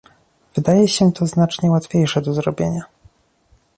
[0.55, 2.83] Wydaje się to znacznie łatwiejsze do zrobienia